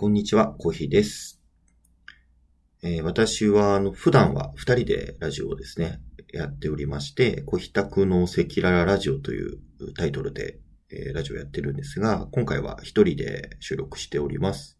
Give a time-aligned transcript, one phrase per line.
[0.00, 1.42] こんにちは、コーヒです。
[2.84, 6.00] えー私は、あの、普段は二人でラジオをですね、
[6.32, 9.58] やっておりまして、コヒタクの赤裸々ラジオという
[9.96, 10.60] タイトルで、
[10.92, 14.78] えーラジオやってるんですが、今回は一人で収録しております。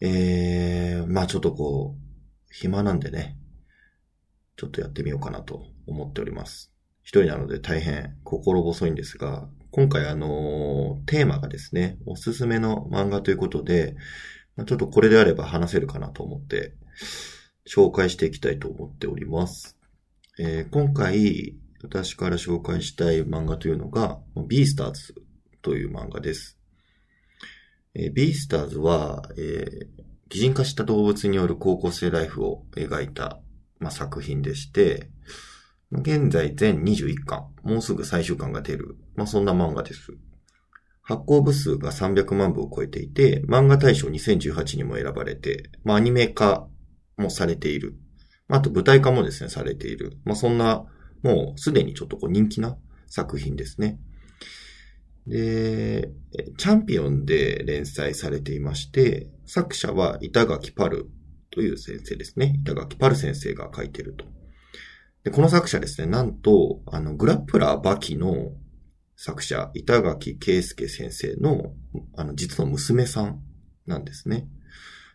[0.00, 3.38] えー、まあちょっとこう、暇なんでね、
[4.56, 6.72] ちょっとやってみようかなと思っております。
[7.04, 13.96] 一人なので大変心細いんですが、今回あのテーマがですね、おすすめの漫画ということで、
[14.66, 16.74] ちょっとこれであれば話せるかなと思って、
[17.68, 19.76] 紹介していきたいと思っております。
[20.38, 25.16] えー今回、私から紹介したい漫画というのが、ビースターズ
[25.60, 26.56] という漫画です。
[27.96, 33.40] えービースターズは、えー擬人化した動物による高校生ライフを描いた、
[33.80, 35.10] まあ、作品でして、
[35.90, 40.12] 現在全21巻、もうすぐ最終巻が出る、まあ、そんな漫画です。
[41.02, 46.66] 発行部数が300万部を超えていて、漫画大賞2018にも選ばれて、まあ、アニメ化
[47.16, 47.94] もされている。
[48.48, 50.18] あと舞台化もですね、されている。
[50.24, 50.84] まあ、そんな、
[51.22, 53.98] もうすでにちょっとこう人気な作品ですね。
[55.26, 56.10] で、
[56.58, 61.10] チャンピオンで連載されていまして、作者は板垣パル
[61.50, 62.60] という先生ですね。
[62.62, 64.26] 板垣パル先生が書いてると。
[65.24, 68.52] で、この作者ですね、なんと、あの、グラップラーバキの
[69.16, 71.72] 作者、板垣圭介先生の、
[72.16, 73.40] あの、実の娘さん
[73.86, 74.46] なんですね。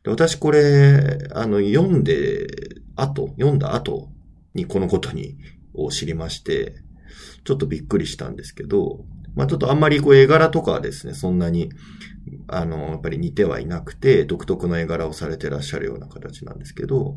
[0.04, 2.48] で私これ、あの、読んで、
[2.96, 4.10] 後、読んだ後
[4.54, 5.38] にこのことに、
[5.74, 6.76] を知りまして、
[7.44, 9.06] ちょっとびっくりしたんですけど、
[9.36, 11.70] まあちょっとあんまりこう絵柄とかはですね、そんなに、
[12.48, 17.16] あの、やっぱり似てはいなくて、独特の絵柄をされてらっしゃるような形なんですけど、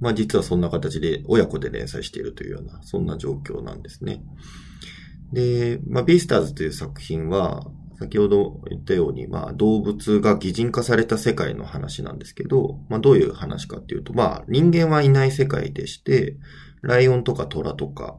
[0.00, 4.22] まあ実はそんな形で親子で連載しているというような、そんな状況なんですね。
[5.32, 7.64] で、まあビースターズという作品は、
[7.98, 16.36] 先ほど言ったように、まあ動物が擬人化された世界の話なんですけど、まあどういう話かっていうと、まあ人間はいない世界でして、
[16.82, 18.18] ライオンとかトラとか、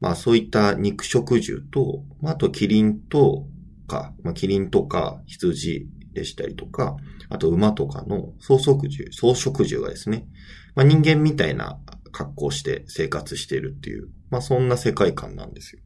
[0.00, 3.46] まあそういった肉食獣と、まああとキリンと
[3.86, 6.96] か、まあキリンとか羊でしたりとか、
[7.30, 10.26] あと馬とかの草食獣、草食獣がですね、
[10.74, 11.80] まあ人間みたいな
[12.12, 15.82] 格好して生活しているっていう、まあそんな世界観なんですよ。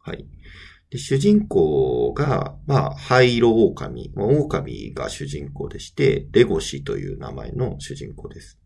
[0.00, 0.26] はい。
[0.90, 4.12] で主人公が、まあ、灰色狼。
[4.14, 8.58] まあ、狼が主人公でして、レゴシという名前の主人公です。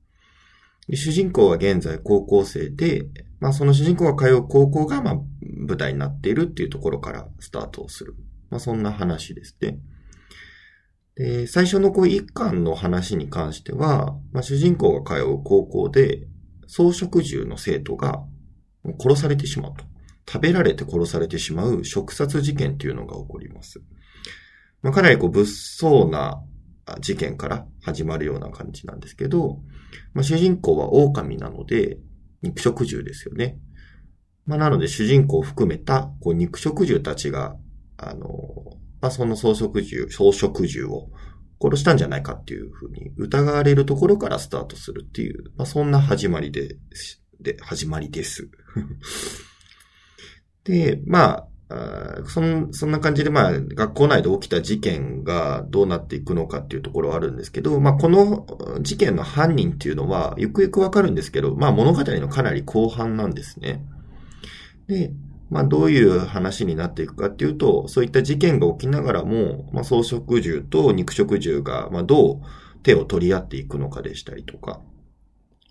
[0.86, 3.06] で主人公は現在高校生で、
[3.38, 8.14] まあその主人公が通う高校が、まあ舞台になっているっていうところからスタートをする。
[8.50, 9.78] まあそんな話ですね。
[11.14, 16.26] で、最初のこう一巻の話に関しては、まあ主人公が通う高校で、
[16.66, 18.24] 草食獣の生徒が
[18.98, 19.84] 殺されてしまうと。
[20.30, 23.80] 食べられて殺されてしまう食殺事件っていうのが起こります。
[24.82, 26.42] まあかなりこう物騒な
[27.00, 29.60] 事件から始まるような感じなんですけど、
[30.12, 31.98] まあ、主人公は狼なので、
[32.42, 33.58] 肉食獣ですよね。
[34.46, 37.56] まあ、なので主人公を含めた、こう、肉食獣たちが、
[37.98, 38.28] あの、
[39.00, 41.10] まあ、その草食獣、草食獣を
[41.62, 46.76] 殺したんじゃないかっていうふうに疑われるところからスタートするっていう、まあ、そんな始まりで、
[47.40, 48.48] で、始まりです。
[50.64, 51.50] で、まあ、
[52.26, 58.46] そんそんな感じで、まあ、学校内で起きた事件がどうなっていくのかっていうところはあるんですけど、まあ、この
[58.80, 63.84] 事件の犯人っていうのは、ゆくゆくわかるんですけど、まあ、物語のかなり後半なんですね。
[64.88, 65.12] で、
[65.48, 72.40] まあ、どういう話になっていくかっていうと、そういった事件が起きながらも、まあ、草食獣と肉食獣が、まあ、どう
[72.82, 74.80] 手を取り合っていくのかでしたりとか、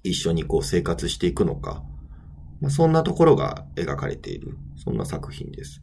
[0.04, 1.84] 一緒にこう生活していくのか、
[2.62, 5.82] まあ、そんなところが描かれている、そんな作品です。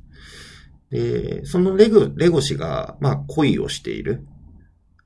[0.90, 4.26] で、そのレゴ、レゴ氏が、まあ、恋をしている、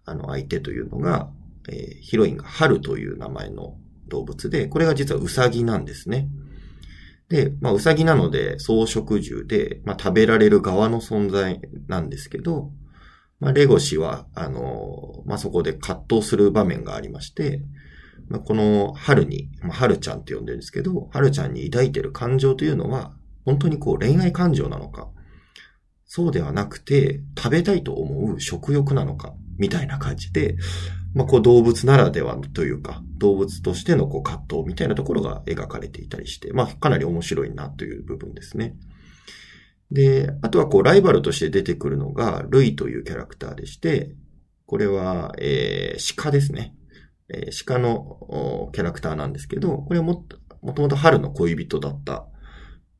[0.05, 1.31] あの、相手というのが、
[1.69, 3.77] えーヒロインが春という名前の
[4.09, 6.29] 動物で、これが実はウサギなんですね。
[7.29, 12.73] で、まあ、ウサギなので、草食獣で、まあ、食べられる側の存在なんですけど、
[13.39, 17.63] まあ、レゴ氏は、あの、まあ、そこで葛藤する場面がありまして、
[18.31, 23.13] まあ、この春に、まあ、春ちゃんって呼んでるんですけど、春ちゃんに抱いてる感情というのは、
[23.45, 25.11] 本当にこう恋愛感情なのか、
[26.07, 30.57] そうではなくて、食べたいと思う食欲なのか、みたいな感じで、
[31.13, 38.77] まあ、こう動物ならではというか、動物としてのこう葛藤みたいなところが描かれていたりして、まあ、かなり面白いなという部分ですね。
[39.91, 44.15] で、あとはこうライバルとして出てくるのが、ルイというキャラクターでして、
[44.67, 46.77] これは、えー、鹿ですね。
[47.33, 50.25] えー鹿のキャラクターなんですけど、これはも、
[50.63, 52.27] もともと春の恋人だった、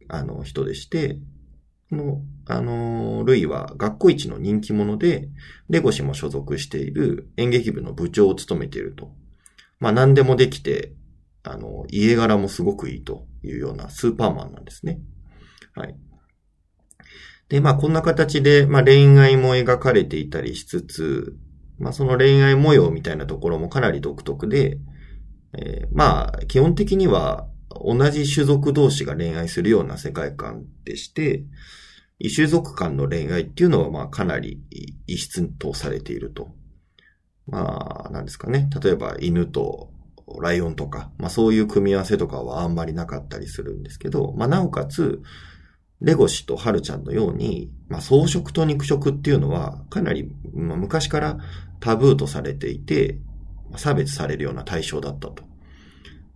[0.09, 1.19] あの人でして、
[1.91, 5.29] この、あのー、ルイは学校一の人気者で、
[5.69, 9.13] レゴシも所属している演劇部の部長を務めていると。
[9.81, 10.93] まあ何でもできて、
[11.43, 15.01] あの、家柄もすごくいいというようなスーパーマンなんですね。
[15.75, 15.97] はい。
[17.49, 21.37] で、まあこんな形で、まあ恋愛も描かれていたりしつつ、
[21.81, 24.79] まあその恋愛模様みたいなところもかなり独特で、
[25.59, 31.45] えー、まあ基本的には同じ種族同士が恋愛するような世界観でして、
[32.19, 34.61] 異種族間の恋愛っていうのはまあかなり
[35.07, 36.49] 異質とされていると。
[37.47, 38.69] まあ、なんですかね。
[38.81, 39.91] 例えば犬と
[40.41, 45.23] ライオンとか、まあそういう組み合わせとかはあんまりなかったりするんですけど、まあなおかつ、
[46.01, 51.39] レゴシとハルちゃんのように、まあ草食と肉食っていうのはかなり、まあ、昔から
[51.81, 53.19] タブーとされていて、
[53.77, 55.45] 差別されるような対象だったと。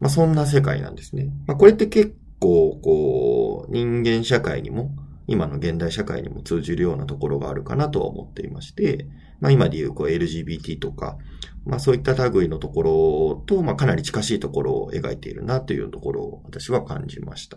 [0.00, 1.28] まあそんな世界なんですね。
[1.46, 4.90] まあこれって結構、こう、人間社会にも、
[5.26, 9.06] 今の現代社会にも通じるようなところがあるかなとは思っていまして、
[9.40, 11.16] まあ今で言うこう LGBT とか、
[11.64, 17.56] まあそういった類のところと、まあかなり近しいところを描いているなというところを私は感じました。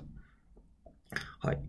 [1.39, 1.59] はい。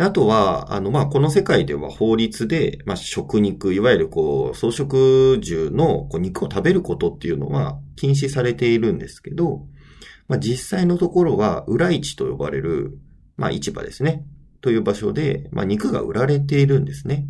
[0.00, 9.66] あとは、あの、まあ、この世界では法律で、まあ、食肉、いわゆるこう、草食獣のこう肉を食べることっていうのは禁止されているんですけど、
[10.28, 12.98] まあ、実際のところは、裏市と呼ばれる、
[13.36, 14.24] まあ、市場ですね。
[14.62, 17.26] という場所で、まあ、肉が売られているんですね。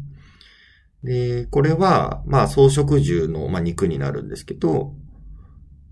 [1.03, 4.95] で、これは、まあ、草食獣の、まあ、肉になるんですけど、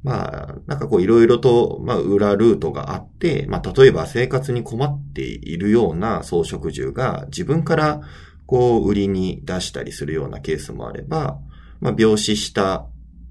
[0.02, 8.00] まあ、なんかこういろいろと、まあ、裏ルートがあって、まあ、例えば生活に困っているような草食獣が自分から
[8.46, 11.38] こう売りに出したりするようなケースもあれば、
[11.80, 12.86] まあ、病死した、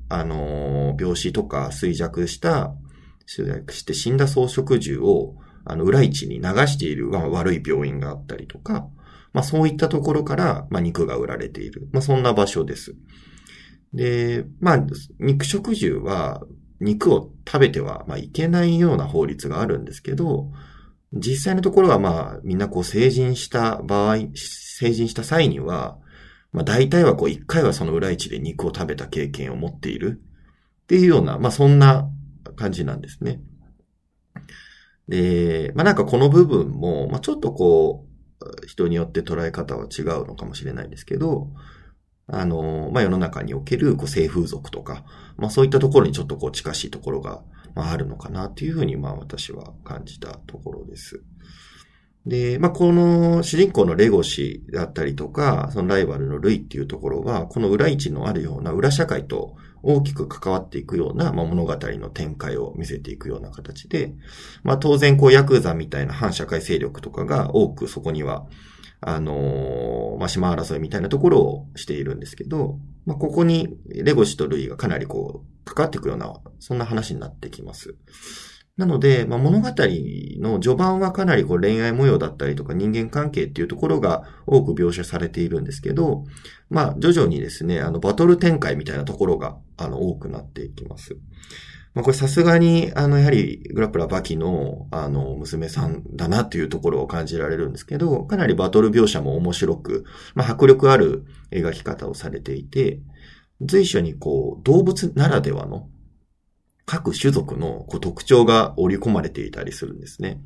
[0.10, 2.74] あのー、病死とか衰弱した、
[3.28, 5.36] 衰弱して死んだ草食獣を、
[5.66, 8.88] あの、裏市に流している、まあ、悪い病院があったりとか、
[9.34, 11.90] まあ、そういったところから、まあ、肉が売られている。
[11.92, 12.96] まあ、そんな場所です。
[13.94, 14.86] で、まあ、
[15.20, 16.44] 肉食獣は、
[16.80, 20.52] 肉を食べては、まあ、いけないような法律があるんですけど、
[21.14, 25.98] 実際のところはまあ、みんなこう成人した場合、成人した際には、
[26.52, 30.22] まあ大体はこう一回はその裏市で肉を食べた経験を持っている
[30.84, 32.10] っていうような、まあそんな
[32.56, 33.42] 感じなんですね。
[35.08, 41.50] で、まあなんかこの部分も、まあちょっとこう、人によって捉え方は違うのかもしれないんですけど、
[42.32, 45.04] あの、まあ、世の中における、こう、性風俗とか、
[45.38, 47.42] まあ、そういったところにちょっとこう、近しいところが、
[47.76, 51.24] まあ、あるのかなっていうふうに、まあ、私は感じたところです。
[52.26, 64.14] で、まあ、この主人公のレゴシだったりとか、そのライバルのルイっていうところは、この裏位置のあるような裏社会と大きく関わっていくような、まあ、物語の展開を見せていくような形で、
[64.64, 68.46] まあ、当然、こう、ヤクザみたいな反社会勢力とかが多くそこには、
[69.02, 77.96] あのー、島争いみたいなところをしているんですけど、まあ、ここにレゴシとルイがかなりこう、関わっていくような、そんな話になってきます。
[78.80, 86.24] なので、まあ、物語の序盤はかなりこう恋愛模様だったりとか人間関係っていうところが多く描写されているんですけど、
[86.70, 91.18] まあ、徐々にですね、あの、バトル展開みたいなところが、あの、多くなっていきます。
[91.94, 100.06] まあ、これさすがに、あの、やはり、グラップラバキの、あの、娘さんだなっていうところを感じられるんですけど、かなりバトル描写も面白く、
[100.36, 103.00] まあ、迫力ある描き方をされていて、
[103.62, 105.90] 随所にこう、動物ならではの、
[106.86, 110.42] 各種族のこう特徴が織り込まれていたりするんですね。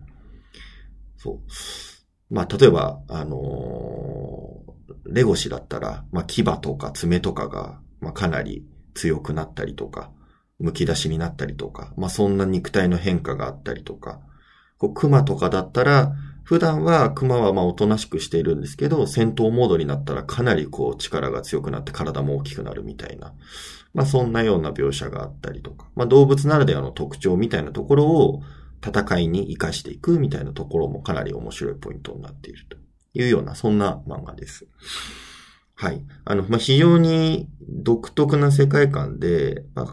[1.17, 2.33] そう。
[2.33, 10.11] まあ、例えば、あのー、レゴシだったら、まあ、牙とか爪とかが、まあ、かなり強くなったりとか、
[10.61, 14.19] 剥き出しになったりとか、まあそんな肉体の変化があったりとか、
[14.77, 23.33] こう熊とかだったら、普段は熊はまあおとなしくしているんですけど、戦闘モードになったらかなりこう力が強くなって体も大きくなるみたいな。
[23.93, 28.41] まあそんなような描写があったりとか、まあ動物ならではの特徴みたいなところを
[28.85, 32.77] 戦いに活かしていくみたいなところもかなり面白いポイントになっていると
[33.13, 34.67] いうような、そんな漫画です。
[35.75, 36.01] はい。
[36.25, 39.87] あの、まあ、非常に独特な世界観で、まあ、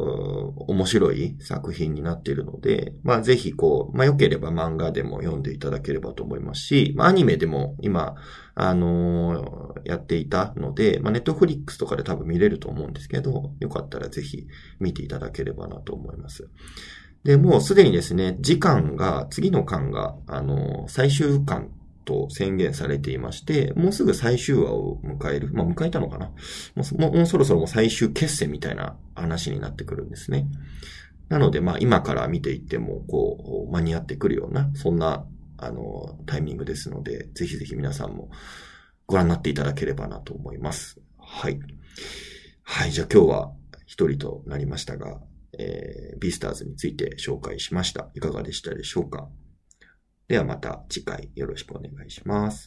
[0.00, 8.14] 面白い作品になっているので、まあぜひこう、まあ良ければ漫画でも読んでいただければと思いますし、まあアニメでも今、
[8.54, 14.46] あのー、やっていたので、まあネットフリックスとかで多分見れると思うんですけど、よかったらぜひ
[14.78, 16.48] 見ていただければなと思います。
[17.24, 21.70] で、もうすでにですね、時間が、次の巻が、あのー、最終巻
[22.08, 25.50] と宣言されていまして、もうすぐ最終話を迎える。
[25.52, 26.32] まあ、迎えたのかな？
[26.74, 30.46] もうもうそろそろもう最終決戦みたいな話になってくるんですね。
[31.28, 35.26] なので、まあ、今から見ていっても、こう、間に合ってくるような、そんな
[35.58, 38.30] あの、タイミングですので、ぜひぜひ皆さんも
[39.06, 40.98] ご覧になっていただければなと思います。
[41.18, 41.58] はい。
[42.62, 43.52] はい、じゃあ今日は
[43.86, 45.20] 一人となりましたが、
[45.58, 48.08] えー、ビースターズについて紹介しました。
[48.14, 49.28] いかがでしたでしょうか？
[50.28, 52.66] ではまた次回よろしくお願いします。